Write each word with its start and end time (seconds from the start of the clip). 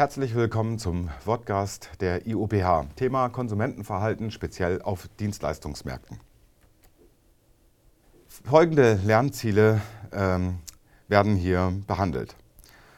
Herzlich 0.00 0.34
willkommen 0.34 0.78
zum 0.78 1.10
Podcast 1.26 1.90
der 2.00 2.26
IUBH. 2.26 2.86
Thema 2.96 3.28
Konsumentenverhalten 3.28 4.30
speziell 4.30 4.80
auf 4.80 5.08
Dienstleistungsmärkten. 5.18 6.18
Folgende 8.26 8.98
Lernziele 9.04 9.82
ähm, 10.10 10.60
werden 11.08 11.36
hier 11.36 11.74
behandelt. 11.86 12.34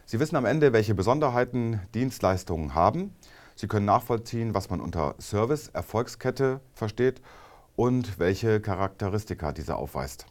Sie 0.04 0.20
wissen 0.20 0.36
am 0.36 0.44
Ende, 0.44 0.72
welche 0.72 0.94
Besonderheiten 0.94 1.80
Dienstleistungen 1.92 2.76
haben. 2.76 3.16
Sie 3.56 3.66
können 3.66 3.86
nachvollziehen, 3.86 4.54
was 4.54 4.70
man 4.70 4.80
unter 4.80 5.16
Service-Erfolgskette 5.20 6.60
versteht 6.72 7.20
und 7.74 8.20
welche 8.20 8.60
Charakteristika 8.60 9.50
diese 9.50 9.74
aufweist. 9.74 10.26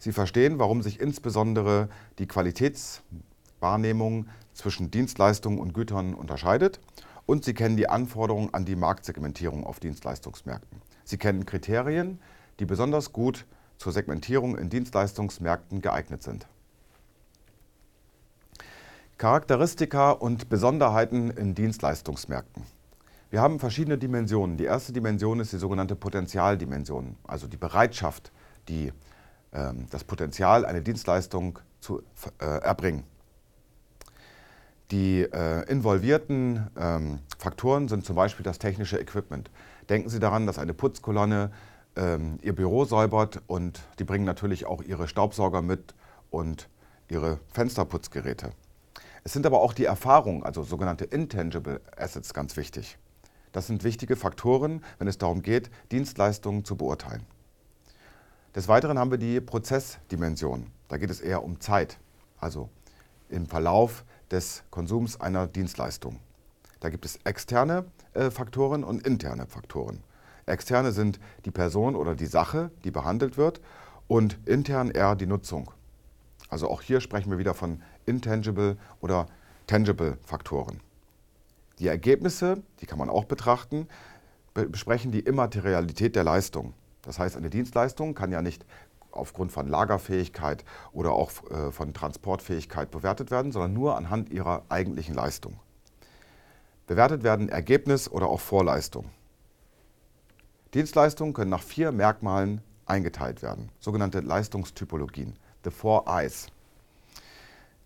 Sie 0.00 0.10
verstehen, 0.10 0.58
warum 0.58 0.82
sich 0.82 0.98
insbesondere 0.98 1.88
die 2.18 2.26
Qualitätswahrnehmung 2.26 4.26
zwischen 4.54 4.90
Dienstleistungen 4.90 5.58
und 5.58 5.74
Gütern 5.74 6.14
unterscheidet 6.14 6.80
und 7.26 7.44
Sie 7.44 7.54
kennen 7.54 7.76
die 7.76 7.88
Anforderungen 7.88 8.52
an 8.52 8.64
die 8.64 8.76
Marktsegmentierung 8.76 9.64
auf 9.64 9.80
Dienstleistungsmärkten. 9.80 10.82
Sie 11.04 11.18
kennen 11.18 11.46
Kriterien, 11.46 12.18
die 12.58 12.66
besonders 12.66 13.12
gut 13.12 13.46
zur 13.78 13.92
Segmentierung 13.92 14.56
in 14.56 14.70
Dienstleistungsmärkten 14.70 15.82
geeignet 15.82 16.22
sind. 16.22 16.46
Charakteristika 19.18 20.10
und 20.10 20.48
Besonderheiten 20.48 21.30
in 21.30 21.54
Dienstleistungsmärkten. 21.54 22.64
Wir 23.30 23.40
haben 23.40 23.60
verschiedene 23.60 23.96
Dimensionen. 23.96 24.56
Die 24.56 24.64
erste 24.64 24.92
Dimension 24.92 25.40
ist 25.40 25.52
die 25.52 25.58
sogenannte 25.58 25.96
Potentialdimension, 25.96 27.16
also 27.24 27.46
die 27.46 27.56
Bereitschaft, 27.56 28.32
die, 28.68 28.92
äh, 29.52 29.72
das 29.90 30.04
Potenzial, 30.04 30.66
eine 30.66 30.82
Dienstleistung 30.82 31.58
zu 31.80 32.02
äh, 32.40 32.44
erbringen. 32.44 33.04
Die 34.92 35.22
äh, 35.22 35.62
involvierten 35.70 36.66
ähm, 36.78 37.20
Faktoren 37.38 37.88
sind 37.88 38.04
zum 38.04 38.14
Beispiel 38.14 38.44
das 38.44 38.58
technische 38.58 38.98
Equipment. 38.98 39.50
Denken 39.88 40.10
Sie 40.10 40.20
daran, 40.20 40.46
dass 40.46 40.58
eine 40.58 40.74
Putzkolonne 40.74 41.50
ähm, 41.96 42.38
Ihr 42.42 42.54
Büro 42.54 42.84
säubert 42.84 43.40
und 43.46 43.80
die 43.98 44.04
bringen 44.04 44.26
natürlich 44.26 44.66
auch 44.66 44.82
ihre 44.82 45.08
Staubsauger 45.08 45.62
mit 45.62 45.94
und 46.30 46.68
ihre 47.08 47.40
Fensterputzgeräte. 47.54 48.50
Es 49.24 49.32
sind 49.32 49.46
aber 49.46 49.62
auch 49.62 49.72
die 49.72 49.86
Erfahrungen, 49.86 50.42
also 50.42 50.62
sogenannte 50.62 51.06
Intangible 51.06 51.80
Assets, 51.96 52.34
ganz 52.34 52.58
wichtig. 52.58 52.98
Das 53.52 53.68
sind 53.68 53.84
wichtige 53.84 54.16
Faktoren, 54.16 54.84
wenn 54.98 55.08
es 55.08 55.16
darum 55.16 55.40
geht, 55.40 55.70
Dienstleistungen 55.90 56.66
zu 56.66 56.76
beurteilen. 56.76 57.24
Des 58.54 58.68
Weiteren 58.68 58.98
haben 58.98 59.10
wir 59.10 59.18
die 59.18 59.40
Prozessdimension. 59.40 60.66
Da 60.88 60.98
geht 60.98 61.08
es 61.08 61.22
eher 61.22 61.42
um 61.42 61.60
Zeit, 61.60 61.98
also 62.38 62.68
im 63.30 63.46
Verlauf 63.46 64.04
des 64.32 64.64
Konsums 64.70 65.20
einer 65.20 65.46
Dienstleistung. 65.46 66.18
Da 66.80 66.88
gibt 66.88 67.04
es 67.04 67.20
externe 67.24 67.84
äh, 68.14 68.30
Faktoren 68.30 68.82
und 68.82 69.06
interne 69.06 69.46
Faktoren. 69.46 70.02
Externe 70.46 70.90
sind 70.90 71.20
die 71.44 71.52
Person 71.52 71.94
oder 71.94 72.16
die 72.16 72.26
Sache, 72.26 72.72
die 72.82 72.90
behandelt 72.90 73.36
wird, 73.36 73.60
und 74.08 74.38
intern 74.46 74.90
eher 74.90 75.14
die 75.14 75.26
Nutzung. 75.26 75.70
Also 76.48 76.68
auch 76.68 76.82
hier 76.82 77.00
sprechen 77.00 77.30
wir 77.30 77.38
wieder 77.38 77.54
von 77.54 77.80
intangible 78.04 78.76
oder 79.00 79.26
tangible 79.66 80.18
Faktoren. 80.24 80.80
Die 81.78 81.86
Ergebnisse, 81.86 82.62
die 82.80 82.86
kann 82.86 82.98
man 82.98 83.08
auch 83.08 83.24
betrachten, 83.24 83.88
besprechen 84.54 85.12
die 85.12 85.20
Immaterialität 85.20 86.14
der 86.16 86.24
Leistung. 86.24 86.74
Das 87.02 87.18
heißt, 87.18 87.36
eine 87.36 87.48
Dienstleistung 87.48 88.14
kann 88.14 88.32
ja 88.32 88.42
nicht 88.42 88.66
aufgrund 89.12 89.52
von 89.52 89.68
Lagerfähigkeit 89.68 90.64
oder 90.92 91.12
auch 91.12 91.30
äh, 91.50 91.70
von 91.70 91.94
Transportfähigkeit 91.94 92.90
bewertet 92.90 93.30
werden, 93.30 93.52
sondern 93.52 93.72
nur 93.72 93.96
anhand 93.96 94.30
ihrer 94.30 94.62
eigentlichen 94.68 95.14
Leistung. 95.14 95.58
Bewertet 96.86 97.22
werden 97.22 97.48
Ergebnis 97.48 98.10
oder 98.10 98.26
auch 98.26 98.40
Vorleistung. 98.40 99.10
Dienstleistungen 100.74 101.34
können 101.34 101.50
nach 101.50 101.62
vier 101.62 101.92
Merkmalen 101.92 102.62
eingeteilt 102.86 103.42
werden, 103.42 103.70
sogenannte 103.78 104.20
Leistungstypologien, 104.20 105.36
the 105.64 105.70
four 105.70 106.04
eyes. 106.06 106.48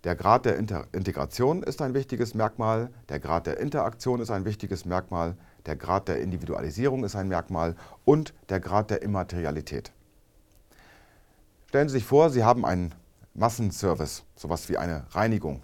Der 0.03 0.15
Grad 0.15 0.45
der 0.45 0.57
Integration 0.57 1.63
ist 1.63 1.81
ein 1.81 1.93
wichtiges 1.93 2.33
Merkmal, 2.33 2.91
der 3.09 3.19
Grad 3.19 3.47
der 3.47 3.59
Interaktion 3.59 4.21
ist 4.21 4.31
ein 4.31 4.45
wichtiges 4.45 4.85
Merkmal, 4.85 5.35
der 5.65 5.75
Grad 5.75 6.07
der 6.07 6.21
Individualisierung 6.21 7.03
ist 7.03 7.15
ein 7.15 7.27
Merkmal 7.27 7.75
und 8.05 8.33
der 8.47 8.59
Grad 8.59 8.89
der 8.89 9.01
Immaterialität. 9.01 9.91
Stellen 11.67 11.89
Sie 11.89 11.97
sich 11.97 12.05
vor, 12.05 12.29
Sie 12.29 12.45
haben 12.45 12.65
einen 12.65 12.95
Massenservice, 13.33 14.23
sowas 14.35 14.69
wie 14.69 14.77
eine 14.77 15.05
Reinigung. 15.11 15.61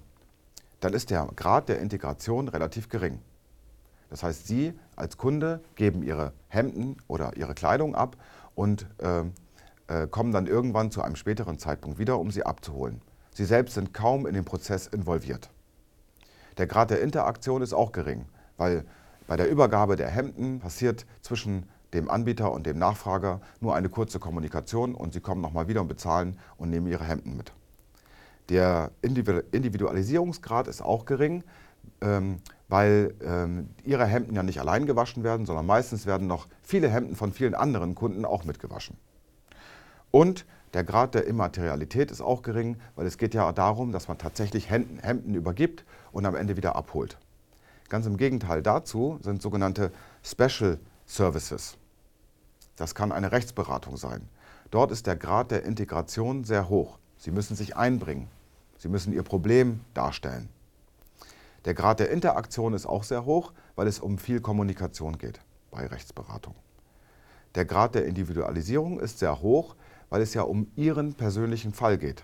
Dann 0.82 0.94
ist 0.94 1.10
der 1.10 1.30
Grad 1.36 1.70
der 1.70 1.80
Integration 1.80 2.50
relativ 2.50 2.90
gering. 2.90 3.20
Das 4.10 4.22
heißt, 4.22 4.46
Sie 4.46 4.74
als 4.98 5.18
Kunde 5.18 5.62
geben 5.76 6.04
Ihre 6.04 6.34
Hemden 6.50 6.98
oder 7.08 7.38
Ihre 7.38 7.54
Kleidung 7.54 7.96
ab 7.96 8.18
und 8.54 8.86
äh, 8.98 9.24
äh, 9.88 10.08
kommen 10.08 10.34
dann 10.34 10.46
irgendwann 10.46 10.92
zu 10.92 11.02
einem 11.02 11.16
späteren 11.16 11.58
Zeitpunkt 11.58 11.98
wieder, 12.00 12.20
um 12.20 12.32
sie 12.32 12.46
abzuholen. 12.46 13.02
Sie 13.34 13.46
selbst 13.46 13.76
sind 13.76 13.94
kaum 13.94 14.28
in 14.28 14.34
den 14.34 14.44
Prozess 14.44 14.88
involviert. 14.88 15.50
Der 16.58 16.68
Grad 16.68 16.90
der 16.90 17.02
Interaktion 17.02 17.62
ist 17.62 17.74
auch 17.74 17.94
gering, 17.94 18.26
weil 18.58 18.84
bei 19.26 19.38
der 19.38 19.50
Übergabe 19.50 19.96
der 19.96 20.10
Hemden 20.10 20.60
passiert 20.60 21.06
zwischen 21.22 21.70
dem 21.94 22.10
Anbieter 22.10 22.52
und 22.52 22.66
dem 22.66 22.78
Nachfrager 22.78 23.42
nur 23.60 23.76
eine 23.76 23.90
kurze 23.90 24.20
Kommunikation 24.20 24.96
und 24.96 25.14
sie 25.14 25.22
kommen 25.22 25.42
nochmal 25.42 25.68
wieder 25.68 25.82
und 25.82 25.88
bezahlen 25.88 26.40
und 26.58 26.70
nehmen 26.70 26.88
ihre 26.88 27.06
Hemden 27.06 27.38
mit. 27.38 27.54
Der 28.50 28.92
Individualisierungsgrad 29.02 30.68
ist 30.68 30.82
auch 30.82 31.06
gering, 31.06 31.44
ähm, 32.02 32.40
weil 32.68 33.14
ähm, 33.24 33.70
ihre 33.84 34.06
Hemden 34.06 34.36
ja 34.36 34.44
nicht 34.44 34.60
allein 34.60 34.86
gewaschen 34.86 35.24
werden, 35.24 35.46
sondern 35.46 35.66
meistens 35.66 36.06
werden 36.06 36.28
noch 36.28 36.48
viele 36.62 36.90
Hemden 36.90 37.16
von 37.16 37.32
vielen 37.32 37.56
anderen 37.56 37.96
Kunden 37.96 38.26
auch 38.26 38.44
mitgewaschen. 38.44 38.98
Und 40.12 40.46
der 40.74 40.84
Grad 40.84 41.14
der 41.14 41.26
Immaterialität 41.28 42.10
ist 42.10 42.22
auch 42.22 42.42
gering, 42.42 42.78
weil 42.96 43.06
es 43.06 43.18
geht 43.18 43.34
ja 43.34 43.52
darum, 43.52 43.92
dass 43.92 44.08
man 44.08 44.18
tatsächlich 44.18 44.70
Hemden, 44.70 45.00
Hemden 45.00 45.36
übergibt 45.36 45.86
und 46.12 46.26
am 46.26 46.36
Ende 46.36 46.58
wieder 46.58 46.76
abholt. 46.76 47.18
Ganz 47.90 48.08
im 48.08 48.18
Gegenteil 48.18 48.64
dazu 48.64 49.20
sind 49.22 49.42
sogenannte 49.42 49.92
Special 50.24 50.80
Services. 51.06 51.78
Das 52.76 52.96
kann 52.96 53.12
eine 53.12 53.32
Rechtsberatung 53.32 53.98
sein. 53.98 54.28
Dort 54.72 54.92
ist 54.92 55.06
der 55.06 55.16
Grad 55.16 55.52
der 55.52 55.64
Integration 55.64 56.44
sehr 56.44 56.70
hoch. 56.70 56.98
Sie 57.18 57.32
müssen 57.32 57.56
sich 57.56 57.76
einbringen. 57.76 58.28
Sie 58.78 58.90
müssen 58.90 59.14
Ihr 59.14 59.24
Problem 59.24 59.82
darstellen. 59.94 60.50
Der 61.66 61.74
Grad 61.74 62.00
der 62.00 62.10
Interaktion 62.10 62.74
ist 62.74 62.86
auch 62.86 63.04
sehr 63.04 63.26
hoch, 63.26 63.54
weil 63.76 63.88
es 63.88 64.00
um 64.00 64.18
viel 64.18 64.42
Kommunikation 64.42 65.18
geht 65.18 65.40
bei 65.72 65.86
Rechtsberatung. 65.86 66.56
Der 67.56 67.66
Grad 67.66 67.96
der 67.96 68.06
Individualisierung 68.06 69.00
ist 69.00 69.20
sehr 69.20 69.42
hoch, 69.42 69.76
weil 70.10 70.22
es 70.22 70.34
ja 70.34 70.42
um 70.42 70.68
Ihren 70.76 71.14
persönlichen 71.14 71.72
Fall 71.72 71.98
geht. 71.98 72.24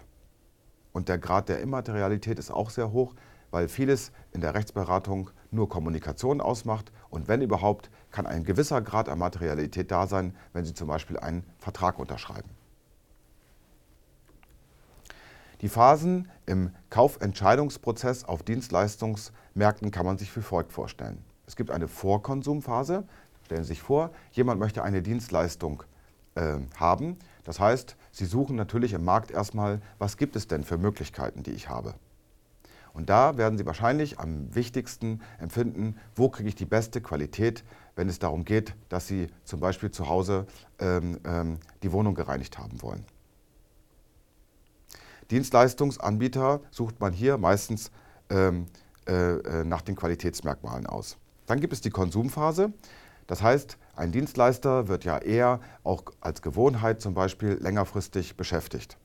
Und 0.92 1.08
der 1.08 1.20
Grad 1.20 1.50
der 1.50 1.62
Immaterialität 1.62 2.40
ist 2.40 2.52
auch 2.52 2.72
sehr 2.72 2.92
hoch, 2.92 3.14
weil 3.52 3.68
vieles 3.68 4.12
in 4.34 4.42
der 4.42 4.54
Rechtsberatung 4.54 5.30
nur 5.52 5.70
Kommunikation 5.70 6.42
ausmacht 6.42 6.92
und 7.10 7.28
wenn 7.28 7.42
überhaupt, 7.42 7.90
kann 8.12 8.26
ein 8.26 8.44
gewisser 8.44 8.82
Grad 8.82 9.10
an 9.10 9.20
Materialität 9.20 9.92
da 9.92 10.08
sein, 10.08 10.36
wenn 10.54 10.66
Sie 10.66 10.74
zum 10.74 10.88
Beispiel 10.88 11.18
einen 11.18 11.44
Vertrag 11.60 12.00
unterschreiben. 12.00 12.50
Die 15.62 15.70
Phasen 15.70 16.30
im 16.46 16.72
Kaufentscheidungsprozess 16.90 18.24
auf 18.24 18.44
Dienstleistungsmärkten 18.44 19.92
kann 19.92 20.06
man 20.06 20.18
sich 20.18 20.36
wie 20.36 20.42
folgt 20.42 20.72
vorstellen. 20.72 21.24
Es 21.48 21.56
gibt 21.56 21.70
eine 21.70 21.88
Vorkonsumphase. 21.88 23.04
Stellen 23.44 23.64
Sie 23.64 23.70
sich 23.70 23.82
vor, 23.82 24.12
jemand 24.32 24.60
möchte 24.60 24.84
eine 24.84 25.02
Dienstleistung 25.02 25.84
äh, 26.36 26.58
haben. 26.78 27.18
Das 27.44 27.60
heißt, 27.60 27.98
Sie 28.12 28.26
suchen 28.26 28.56
natürlich 28.56 28.94
im 28.94 29.04
Markt 29.04 29.32
erstmal, 29.32 29.82
was 29.98 30.18
gibt 30.18 30.36
es 30.36 30.48
denn 30.48 30.64
für 30.64 30.78
Möglichkeiten, 30.78 31.44
die 31.44 31.52
ich 31.52 31.68
habe. 31.68 31.96
Und 33.00 33.10
da 33.10 33.38
werden 33.38 33.58
Sie 33.58 33.66
wahrscheinlich 33.66 34.20
am 34.20 34.54
wichtigsten 34.54 35.22
empfinden, 35.40 35.96
wo 36.18 36.28
kriege 36.28 36.50
ich 36.50 36.56
die 36.56 36.66
beste 36.66 37.00
Qualität, 37.00 37.64
wenn 37.96 38.10
es 38.10 38.20
darum 38.20 38.44
geht, 38.44 38.76
dass 38.90 39.08
Sie 39.08 39.28
zum 39.46 39.62
Beispiel 39.62 39.90
zu 39.90 40.10
Hause 40.10 40.48
ähm, 40.80 41.18
ähm, 41.24 41.60
die 41.82 41.94
Wohnung 41.94 42.14
gereinigt 42.14 42.58
haben 42.58 42.82
wollen. 42.82 43.06
Dienstleistungsanbieter 45.32 46.60
sucht 46.72 47.00
man 47.00 47.14
hier 47.14 47.38
meistens 47.38 47.90
ähm, 48.30 48.66
äh, 49.08 49.14
äh, 49.14 49.64
nach 49.64 49.82
den 49.82 49.96
Qualitätsmerkmalen 49.96 50.86
aus. 50.86 51.16
Dann 51.46 51.62
gibt 51.62 51.72
es 51.72 51.80
die 51.80 51.92
Konsumphase. 51.92 52.74
Das 53.28 53.42
heißt, 53.42 53.78
ein 53.96 54.12
Dienstleister 54.12 54.90
wird 54.90 55.06
ja 55.06 55.20
eher 55.20 55.62
auch 55.86 56.04
als 56.20 56.42
Gewohnheit 56.42 57.00
zum 57.00 57.14
Beispiel 57.14 57.60
längerfristig 57.62 58.36
beschäftigt. 58.36 58.98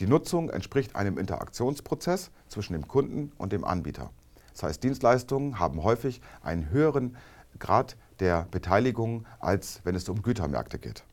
Die 0.00 0.06
Nutzung 0.06 0.48
entspricht 0.48 0.96
einem 0.96 1.18
Interaktionsprozess 1.18 2.30
zwischen 2.48 2.72
dem 2.72 2.88
Kunden 2.88 3.32
und 3.36 3.52
dem 3.52 3.66
Anbieter. 3.66 4.10
Das 4.54 4.62
heißt, 4.62 4.82
Dienstleistungen 4.82 5.58
haben 5.58 5.82
häufig 5.82 6.22
einen 6.42 6.70
höheren 6.70 7.18
Grad 7.58 7.98
der 8.18 8.46
Beteiligung, 8.50 9.26
als 9.40 9.82
wenn 9.84 9.94
es 9.94 10.08
um 10.08 10.22
Gütermärkte 10.22 10.78
geht. 10.78 11.04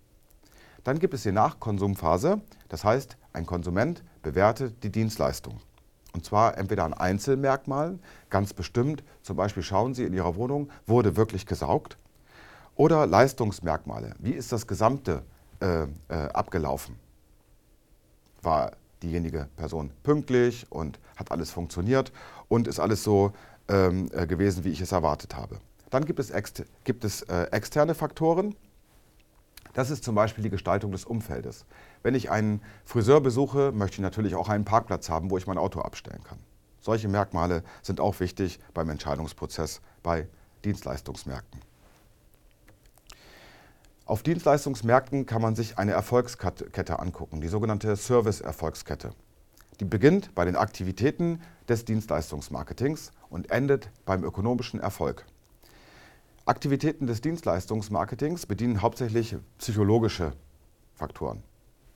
Dann 0.85 0.99
gibt 0.99 1.13
es 1.13 1.23
die 1.23 1.33
Nachkonsumphase, 1.33 2.41
das 2.69 2.85
heißt, 2.85 3.17
ein 3.33 3.45
Konsument 3.45 4.03
bewertet 4.23 4.81
die 4.83 4.89
Dienstleistung. 4.89 5.59
Und 6.13 6.23
zwar 6.23 6.57
entweder 6.57 6.85
an 6.85 6.93
Einzelmerkmalen, 6.93 7.99
ganz 8.29 8.53
bestimmt, 8.53 9.03
zum 9.21 9.35
Beispiel 9.35 9.63
schauen 9.63 9.95
Sie 9.95 10.05
in 10.05 10.13
Ihrer 10.13 10.37
Wohnung, 10.37 10.69
wurde 10.85 11.17
wirklich 11.17 11.45
gesaugt, 11.45 11.97
oder 12.75 13.05
Leistungsmerkmale, 13.05 14.13
wie 14.19 14.31
ist 14.31 14.53
das 14.53 14.65
Gesamte 14.65 15.23
äh, 15.59 15.83
äh, 15.83 15.87
abgelaufen? 16.33 16.95
War 18.41 18.71
diejenige 19.03 19.47
Person 19.57 19.91
pünktlich 20.03 20.65
und 20.71 20.99
hat 21.15 21.31
alles 21.31 21.51
funktioniert 21.51 22.11
und 22.47 22.67
ist 22.67 22.79
alles 22.79 23.03
so 23.03 23.33
ähm, 23.67 24.09
äh, 24.13 24.27
gewesen, 24.27 24.63
wie 24.63 24.69
ich 24.69 24.81
es 24.81 24.91
erwartet 24.91 25.35
habe. 25.35 25.59
Dann 25.89 26.05
gibt 26.05 26.19
es, 26.19 26.31
ex 26.31 26.53
gibt 26.83 27.03
es 27.03 27.21
äh, 27.23 27.43
externe 27.51 27.95
Faktoren. 27.95 28.55
Das 29.73 29.89
ist 29.89 30.03
zum 30.03 30.15
Beispiel 30.15 30.43
die 30.43 30.49
Gestaltung 30.49 30.91
des 30.91 31.05
Umfeldes. 31.05 31.65
Wenn 32.01 32.15
ich 32.15 32.31
einen 32.31 32.61
Friseur 32.83 33.21
besuche, 33.21 33.71
möchte 33.71 33.95
ich 33.95 34.01
natürlich 34.01 34.35
auch 34.35 34.49
einen 34.49 34.65
Parkplatz 34.65 35.09
haben, 35.09 35.29
wo 35.29 35.37
ich 35.37 35.47
mein 35.47 35.57
Auto 35.57 35.81
abstellen 35.81 36.23
kann. 36.23 36.39
Solche 36.79 37.07
Merkmale 37.07 37.63
sind 37.81 37.99
auch 37.99 38.19
wichtig 38.19 38.59
beim 38.73 38.89
Entscheidungsprozess 38.89 39.81
bei 40.03 40.27
Dienstleistungsmärkten. 40.63 41.66
Auf 44.07 44.23
Dienstleistungsmärkten 44.23 45.25
kann 45.25 45.41
man 45.41 45.57
sich 45.57 45.77
eine 45.77 45.91
Erfolgskette 45.91 46.99
angucken, 46.99 47.41
die 47.41 47.49
sogenannte 47.49 47.93
Service-Erfolgskette. 47.97 49.09
Die 49.81 49.85
beginnt 49.85 50.33
bei 50.33 50.45
den 50.45 50.55
Aktivitäten 50.55 51.41
des 51.67 51.83
Dienstleistungsmarketings 51.83 53.11
und 53.29 53.51
endet 53.51 53.89
beim 54.05 54.23
ökonomischen 54.23 54.79
Erfolg. 54.79 55.25
Aktivitäten 56.45 57.05
des 57.05 57.19
Dienstleistungsmarketings 57.19 58.45
bedienen 58.45 58.81
hauptsächlich 58.81 59.35
psychologische 59.57 60.31
Faktoren. 60.95 61.43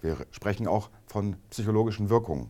Wir 0.01 0.17
sprechen 0.31 0.67
auch 0.67 0.89
von 1.07 1.37
psychologischen 1.49 2.09
Wirkungen. 2.09 2.49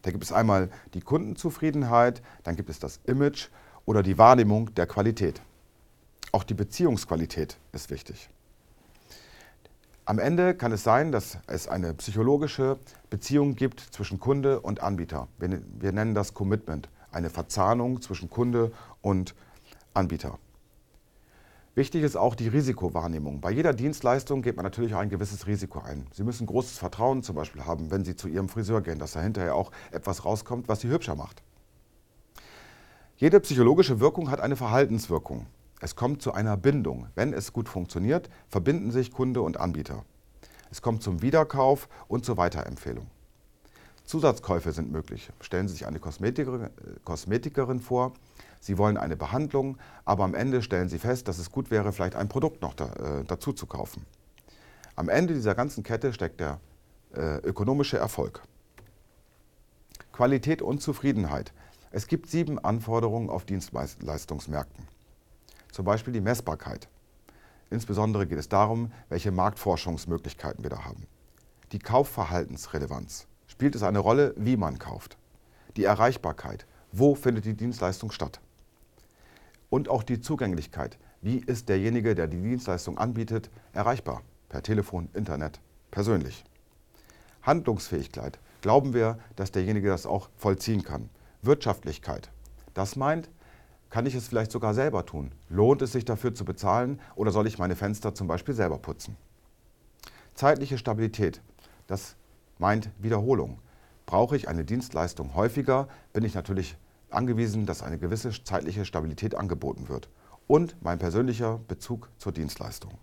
Da 0.00 0.12
gibt 0.12 0.24
es 0.24 0.32
einmal 0.32 0.70
die 0.94 1.02
Kundenzufriedenheit, 1.02 2.22
dann 2.42 2.56
gibt 2.56 2.70
es 2.70 2.78
das 2.78 3.00
Image 3.04 3.48
oder 3.84 4.02
die 4.02 4.16
Wahrnehmung 4.16 4.74
der 4.74 4.86
Qualität. 4.86 5.42
Auch 6.32 6.42
die 6.42 6.54
Beziehungsqualität 6.54 7.58
ist 7.72 7.90
wichtig. 7.90 8.30
Am 10.06 10.18
Ende 10.18 10.54
kann 10.54 10.70
es 10.70 10.84
sein, 10.84 11.12
dass 11.12 11.38
es 11.46 11.66
eine 11.66 11.94
psychologische 11.94 12.78
Beziehung 13.08 13.54
gibt 13.54 13.80
zwischen 13.80 14.20
Kunde 14.20 14.60
und 14.60 14.82
Anbieter. 14.82 15.28
Wir, 15.38 15.62
wir 15.78 15.92
nennen 15.92 16.14
das 16.14 16.34
Commitment, 16.34 16.90
eine 17.10 17.30
Verzahnung 17.30 18.02
zwischen 18.02 18.28
Kunde 18.28 18.70
und 19.00 19.34
Anbieter. 19.94 20.38
Wichtig 21.74 22.02
ist 22.02 22.16
auch 22.16 22.34
die 22.34 22.48
Risikowahrnehmung. 22.48 23.40
Bei 23.40 23.50
jeder 23.50 23.72
Dienstleistung 23.72 24.42
geht 24.42 24.56
man 24.56 24.64
natürlich 24.64 24.94
ein 24.94 25.08
gewisses 25.08 25.46
Risiko 25.46 25.80
ein. 25.80 26.06
Sie 26.12 26.22
müssen 26.22 26.46
großes 26.46 26.76
Vertrauen 26.76 27.22
zum 27.22 27.34
Beispiel 27.34 27.64
haben, 27.64 27.90
wenn 27.90 28.04
Sie 28.04 28.14
zu 28.14 28.28
Ihrem 28.28 28.50
Friseur 28.50 28.82
gehen, 28.82 28.98
dass 28.98 29.12
da 29.12 29.22
hinterher 29.22 29.54
auch 29.54 29.72
etwas 29.90 30.26
rauskommt, 30.26 30.68
was 30.68 30.82
Sie 30.82 30.88
hübscher 30.88 31.16
macht. 31.16 31.42
Jede 33.16 33.40
psychologische 33.40 34.00
Wirkung 34.00 34.30
hat 34.30 34.40
eine 34.40 34.56
Verhaltenswirkung. 34.56 35.46
Es 35.80 35.96
kommt 35.96 36.22
zu 36.22 36.32
einer 36.32 36.56
Bindung. 36.56 37.08
Wenn 37.14 37.32
es 37.32 37.52
gut 37.52 37.68
funktioniert, 37.68 38.30
verbinden 38.48 38.90
sich 38.90 39.12
Kunde 39.12 39.42
und 39.42 39.58
Anbieter. 39.58 40.04
Es 40.70 40.82
kommt 40.82 41.02
zum 41.02 41.22
Wiederkauf 41.22 41.88
und 42.08 42.24
zur 42.24 42.36
Weiterempfehlung. 42.36 43.06
Zusatzkäufe 44.04 44.72
sind 44.72 44.92
möglich. 44.92 45.30
Stellen 45.40 45.68
Sie 45.68 45.74
sich 45.74 45.86
eine 45.86 45.98
Kosmetikerin, 45.98 46.70
Kosmetikerin 47.04 47.80
vor. 47.80 48.12
Sie 48.60 48.78
wollen 48.78 48.96
eine 48.96 49.16
Behandlung, 49.16 49.78
aber 50.04 50.24
am 50.24 50.34
Ende 50.34 50.62
stellen 50.62 50.88
Sie 50.88 50.98
fest, 50.98 51.28
dass 51.28 51.38
es 51.38 51.50
gut 51.50 51.70
wäre, 51.70 51.92
vielleicht 51.92 52.14
ein 52.14 52.28
Produkt 52.28 52.62
noch 52.62 52.74
da, 52.74 52.86
äh, 52.92 53.24
dazu 53.24 53.52
zu 53.52 53.66
kaufen. 53.66 54.04
Am 54.96 55.08
Ende 55.08 55.34
dieser 55.34 55.54
ganzen 55.54 55.82
Kette 55.82 56.12
steckt 56.12 56.40
der 56.40 56.60
äh, 57.14 57.38
ökonomische 57.38 57.98
Erfolg. 57.98 58.42
Qualität 60.12 60.62
und 60.62 60.80
Zufriedenheit. 60.80 61.52
Es 61.90 62.06
gibt 62.06 62.28
sieben 62.28 62.58
Anforderungen 62.58 63.30
auf 63.30 63.44
Dienstleistungsmärkten. 63.44 64.86
Zum 65.74 65.84
Beispiel 65.84 66.12
die 66.12 66.20
Messbarkeit. 66.20 66.86
Insbesondere 67.68 68.28
geht 68.28 68.38
es 68.38 68.48
darum, 68.48 68.92
welche 69.08 69.32
Marktforschungsmöglichkeiten 69.32 70.62
wir 70.62 70.70
da 70.70 70.84
haben. 70.84 71.08
Die 71.72 71.80
Kaufverhaltensrelevanz. 71.80 73.26
Spielt 73.48 73.74
es 73.74 73.82
eine 73.82 73.98
Rolle, 73.98 74.34
wie 74.36 74.56
man 74.56 74.78
kauft? 74.78 75.18
Die 75.76 75.82
Erreichbarkeit. 75.82 76.64
Wo 76.92 77.16
findet 77.16 77.44
die 77.44 77.54
Dienstleistung 77.54 78.12
statt? 78.12 78.40
Und 79.68 79.88
auch 79.88 80.04
die 80.04 80.20
Zugänglichkeit. 80.20 80.96
Wie 81.22 81.38
ist 81.38 81.68
derjenige, 81.68 82.14
der 82.14 82.28
die 82.28 82.40
Dienstleistung 82.40 82.96
anbietet, 82.96 83.50
erreichbar? 83.72 84.22
Per 84.50 84.62
Telefon, 84.62 85.08
Internet, 85.12 85.60
persönlich. 85.90 86.44
Handlungsfähigkeit. 87.42 88.38
Glauben 88.60 88.94
wir, 88.94 89.18
dass 89.34 89.50
derjenige 89.50 89.88
das 89.88 90.06
auch 90.06 90.28
vollziehen 90.36 90.84
kann? 90.84 91.10
Wirtschaftlichkeit. 91.42 92.30
Das 92.74 92.94
meint, 92.94 93.28
kann 93.94 94.06
ich 94.06 94.16
es 94.16 94.26
vielleicht 94.26 94.50
sogar 94.50 94.74
selber 94.74 95.06
tun? 95.06 95.30
Lohnt 95.48 95.80
es 95.80 95.92
sich 95.92 96.04
dafür 96.04 96.34
zu 96.34 96.44
bezahlen 96.44 97.00
oder 97.14 97.30
soll 97.30 97.46
ich 97.46 97.60
meine 97.60 97.76
Fenster 97.76 98.12
zum 98.12 98.26
Beispiel 98.26 98.52
selber 98.52 98.76
putzen? 98.76 99.16
Zeitliche 100.34 100.78
Stabilität, 100.78 101.40
das 101.86 102.16
meint 102.58 102.90
Wiederholung. 102.98 103.60
Brauche 104.04 104.34
ich 104.34 104.48
eine 104.48 104.64
Dienstleistung 104.64 105.36
häufiger, 105.36 105.86
bin 106.12 106.24
ich 106.24 106.34
natürlich 106.34 106.76
angewiesen, 107.08 107.66
dass 107.66 107.84
eine 107.84 107.96
gewisse 107.96 108.32
zeitliche 108.42 108.84
Stabilität 108.84 109.36
angeboten 109.36 109.88
wird. 109.88 110.08
Und 110.48 110.74
mein 110.82 110.98
persönlicher 110.98 111.60
Bezug 111.68 112.10
zur 112.18 112.32
Dienstleistung. 112.32 112.94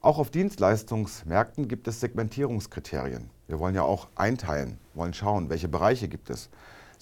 Auch 0.00 0.18
auf 0.18 0.32
Dienstleistungsmärkten 0.32 1.68
gibt 1.68 1.86
es 1.86 2.00
Segmentierungskriterien. 2.00 3.30
Wir 3.46 3.60
wollen 3.60 3.76
ja 3.76 3.82
auch 3.82 4.08
einteilen, 4.16 4.78
wollen 4.94 5.14
schauen, 5.14 5.50
welche 5.50 5.68
Bereiche 5.68 6.08
gibt 6.08 6.30
es. 6.30 6.50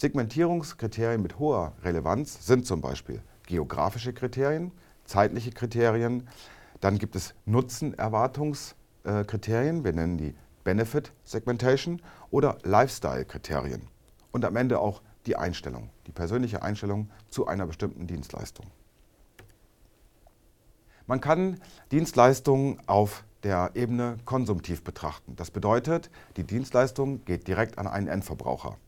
Segmentierungskriterien 0.01 1.21
mit 1.21 1.39
hoher 1.39 1.75
Relevanz 1.85 2.47
sind 2.47 2.67
zum 2.67 2.81
Beispiel 2.81 3.21
geografische 3.47 4.15
Kriterien, 4.15 4.73
zeitliche 5.05 5.51
Kriterien, 5.51 6.27
dann 6.81 6.97
gibt 6.97 7.17
es 7.17 7.35
Nutzenerwartungskriterien, 7.45 9.85
wir 9.85 9.93
nennen 9.93 10.17
die 10.17 10.35
Benefit 10.65 11.13
Segmentation 11.23 12.01
oder 12.31 12.57
Lifestyle-Kriterien 12.63 13.89
und 14.33 14.47
am 14.47 14.57
Ende 14.57 14.79
auch 14.79 15.03
die 15.27 15.37
Einstellung, 15.37 15.91
die 16.07 16.13
persönliche 16.13 16.63
Einstellung 16.63 17.11
zu 17.29 17.47
einer 17.47 17.67
bestimmten 17.67 18.07
Dienstleistung. 18.07 18.65
Man 21.07 21.21
kann 21.21 21.61
Dienstleistungen 21.93 22.79
auf 22.87 23.23
der 23.43 23.73
Ebene 23.75 24.17
konsumtiv 24.25 24.83
betrachten. 24.83 25.37
Das 25.37 25.51
bedeutet, 25.51 26.09
die 26.39 26.45
Dienstleistung 26.45 27.23
geht 27.27 27.49
direkt 27.49 27.77
an 27.77 27.87
einen 27.87 28.09
Endverbraucher. 28.09 28.79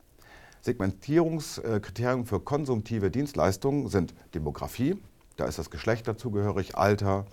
Segmentierungskriterien 0.62 2.25
für 2.25 2.40
konsumtive 2.40 3.11
Dienstleistungen 3.11 3.88
sind 3.88 4.14
Demografie, 4.35 4.97
da 5.37 5.47
ist 5.47 5.59
das 5.59 5.71
Geschlecht 5.71 6.07
dazugehörig, 6.07 6.76
Alter, 6.76 7.26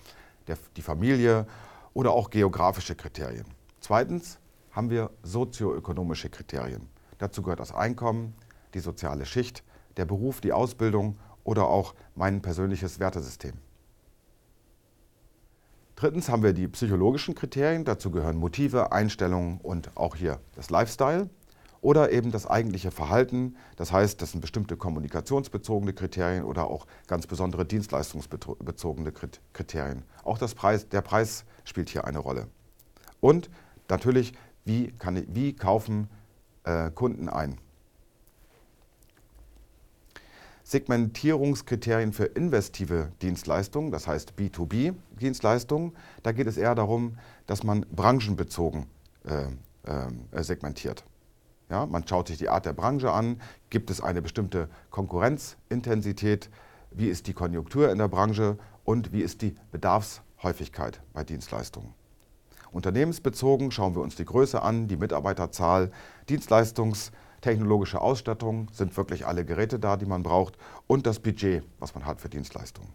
der, 0.48 0.58
die 0.76 0.82
Familie 0.82 1.46
oder 1.94 2.10
auch 2.10 2.30
geografische 2.30 2.96
Kriterien. 2.96 3.44
Zweitens 3.80 4.38
haben 4.72 4.90
wir 4.90 5.10
sozioökonomische 5.22 6.28
Kriterien. 6.28 6.88
Dazu 7.18 7.42
gehört 7.42 7.60
das 7.60 7.72
Einkommen, 7.72 8.34
die 8.74 8.80
soziale 8.80 9.26
Schicht, 9.26 9.62
der 9.96 10.06
Beruf, 10.06 10.40
die 10.40 10.52
Ausbildung 10.52 11.16
oder 11.44 11.68
auch 11.68 11.94
mein 12.14 12.42
persönliches 12.42 12.98
Wertesystem. 12.98 13.52
Drittens 15.94 16.28
haben 16.28 16.42
wir 16.42 16.52
die 16.52 16.66
psychologischen 16.66 17.34
Kriterien. 17.34 17.84
Dazu 17.84 18.10
gehören 18.10 18.38
Motive, 18.38 18.90
Einstellungen 18.90 19.60
und 19.60 19.96
auch 19.96 20.16
hier 20.16 20.40
das 20.56 20.70
Lifestyle 20.70 21.28
oder 21.82 22.12
eben 22.12 22.30
das 22.30 22.46
eigentliche 22.46 22.90
Verhalten. 22.90 23.56
Das 23.76 23.92
heißt, 23.92 24.20
das 24.20 24.32
sind 24.32 24.40
bestimmte 24.40 24.76
kommunikationsbezogene 24.76 25.92
Kriterien 25.92 26.44
oder 26.44 26.66
auch 26.66 26.86
ganz 27.06 27.26
besondere 27.26 27.64
dienstleistungsbezogene 27.64 29.12
Kriterien. 29.52 30.04
Auch 30.24 30.38
Preis, 30.54 30.88
der 30.88 31.00
Preis 31.00 31.44
spielt 31.64 31.88
hier 31.88 32.04
eine 32.04 32.18
Rolle. 32.18 32.48
Und 33.20 33.50
natürlich, 33.88 34.32
wie, 34.64 34.92
kann 34.92 35.24
wie 35.28 35.54
kaufen 35.54 36.08
äh, 36.64 36.90
Kunden 36.90 37.28
ein? 37.28 37.58
Segmentierungskriterien 40.62 42.12
für 42.12 42.26
investive 42.26 43.10
Dienstleistungen, 43.22 43.90
das 43.90 44.06
heißt 44.06 44.34
B2B-Dienstleistungen. 44.38 45.96
Da 46.22 46.30
geht 46.30 46.46
es 46.46 46.56
eher 46.56 46.76
darum, 46.76 47.18
dass 47.46 47.64
man 47.64 47.84
branchenbezogen 47.90 48.86
äh, 49.24 49.46
äh, 49.82 50.42
segmentiert. 50.44 51.04
Ja, 51.70 51.86
man 51.86 52.06
schaut 52.06 52.26
sich 52.26 52.38
die 52.38 52.48
Art 52.48 52.66
der 52.66 52.72
Branche 52.72 53.12
an, 53.12 53.40
gibt 53.70 53.90
es 53.90 54.00
eine 54.00 54.20
bestimmte 54.20 54.68
Konkurrenzintensität, 54.90 56.50
wie 56.90 57.06
ist 57.06 57.28
die 57.28 57.32
Konjunktur 57.32 57.90
in 57.92 57.98
der 57.98 58.08
Branche 58.08 58.58
und 58.84 59.12
wie 59.12 59.22
ist 59.22 59.40
die 59.40 59.54
Bedarfshäufigkeit 59.70 61.00
bei 61.12 61.22
Dienstleistungen. 61.22 61.94
Unternehmensbezogen 62.72 63.70
schauen 63.70 63.94
wir 63.94 64.02
uns 64.02 64.16
die 64.16 64.24
Größe 64.24 64.60
an, 64.62 64.88
die 64.88 64.96
Mitarbeiterzahl, 64.96 65.92
Dienstleistungstechnologische 66.28 68.00
Ausstattung, 68.00 68.68
sind 68.72 68.96
wirklich 68.96 69.26
alle 69.26 69.44
Geräte 69.44 69.78
da, 69.78 69.96
die 69.96 70.06
man 70.06 70.24
braucht 70.24 70.58
und 70.88 71.06
das 71.06 71.20
Budget, 71.20 71.62
was 71.78 71.94
man 71.94 72.04
hat 72.04 72.20
für 72.20 72.28
Dienstleistungen. 72.28 72.92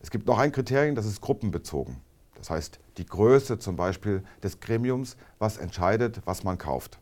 Es 0.00 0.10
gibt 0.10 0.26
noch 0.26 0.38
ein 0.38 0.52
Kriterium, 0.52 0.94
das 0.94 1.06
ist 1.06 1.22
gruppenbezogen. 1.22 2.02
Das 2.38 2.50
heißt, 2.50 2.78
die 2.96 3.06
Größe 3.06 3.58
zum 3.58 3.76
Beispiel 3.76 4.22
des 4.42 4.60
Gremiums, 4.60 5.16
was 5.38 5.56
entscheidet, 5.56 6.22
was 6.24 6.44
man 6.44 6.56
kauft. 6.56 6.98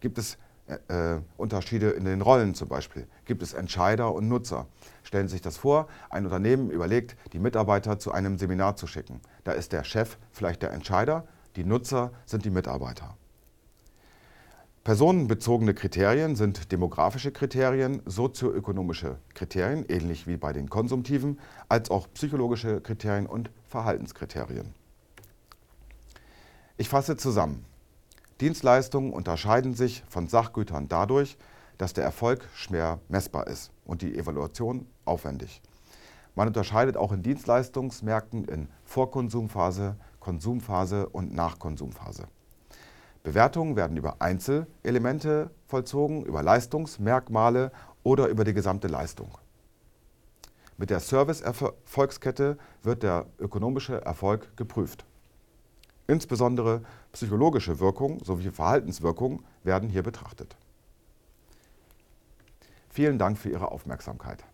Gibt 0.00 0.18
es 0.18 0.38
äh, 0.66 1.18
Unterschiede 1.36 1.90
in 1.90 2.04
den 2.04 2.22
Rollen 2.22 2.54
zum 2.54 2.68
Beispiel? 2.68 3.06
Gibt 3.24 3.42
es 3.42 3.52
Entscheider 3.52 4.14
und 4.14 4.28
Nutzer? 4.28 4.66
Stellen 5.02 5.28
Sie 5.28 5.32
sich 5.32 5.42
das 5.42 5.56
vor, 5.56 5.88
ein 6.10 6.24
Unternehmen 6.24 6.70
überlegt, 6.70 7.16
die 7.32 7.38
Mitarbeiter 7.38 7.98
zu 7.98 8.12
einem 8.12 8.38
Seminar 8.38 8.76
zu 8.76 8.86
schicken. 8.86 9.20
Da 9.44 9.52
ist 9.52 9.72
der 9.72 9.84
Chef 9.84 10.16
vielleicht 10.30 10.62
der 10.62 10.72
Entscheider, 10.72 11.26
die 11.56 11.64
Nutzer 11.64 12.12
sind 12.24 12.44
die 12.44 12.50
Mitarbeiter. 12.50 13.16
Personenbezogene 14.84 15.74
Kriterien 15.74 16.34
sind 16.34 16.72
demografische 16.72 17.30
Kriterien, 17.30 18.02
sozioökonomische 18.04 19.18
Kriterien, 19.32 19.84
ähnlich 19.88 20.26
wie 20.26 20.36
bei 20.36 20.52
den 20.52 20.68
konsumtiven, 20.68 21.38
als 21.68 21.88
auch 21.88 22.08
psychologische 22.14 22.80
Kriterien 22.80 23.26
und 23.26 23.52
Verhaltenskriterien. 23.68 24.74
Ich 26.76 26.88
fasse 26.88 27.16
zusammen. 27.16 27.64
Dienstleistungen 28.40 29.12
unterscheiden 29.12 29.74
sich 29.74 30.02
von 30.08 30.26
Sachgütern 30.26 30.88
dadurch, 30.88 31.38
dass 31.78 31.92
der 31.92 32.02
Erfolg 32.02 32.48
schwer 32.52 32.98
messbar 33.08 33.46
ist 33.46 33.70
und 33.84 34.02
die 34.02 34.18
Evaluation 34.18 34.88
aufwendig. 35.04 35.62
Man 36.34 36.48
unterscheidet 36.48 36.96
auch 36.96 37.12
in 37.12 37.22
Dienstleistungsmärkten 37.22 38.46
in 38.46 38.66
Vorkonsumphase, 38.84 39.94
Konsumphase 40.18 41.08
und 41.08 41.32
Nachkonsumphase. 41.32 42.26
Bewertungen 43.22 43.76
werden 43.76 43.96
über 43.96 44.16
Einzelelemente 44.20 45.50
vollzogen, 45.66 46.24
über 46.24 46.42
Leistungsmerkmale 46.42 47.70
oder 48.02 48.28
über 48.28 48.44
die 48.44 48.54
gesamte 48.54 48.88
Leistung. 48.88 49.38
Mit 50.76 50.90
der 50.90 51.00
Service-Erfolgskette 51.00 52.58
wird 52.82 53.02
der 53.02 53.26
ökonomische 53.38 54.04
Erfolg 54.04 54.56
geprüft. 54.56 55.04
Insbesondere 56.08 56.82
psychologische 57.12 57.78
Wirkungen 57.78 58.24
sowie 58.24 58.50
Verhaltenswirkungen 58.50 59.44
werden 59.62 59.88
hier 59.88 60.02
betrachtet. 60.02 60.56
Vielen 62.88 63.18
Dank 63.18 63.38
für 63.38 63.50
Ihre 63.50 63.70
Aufmerksamkeit. 63.70 64.44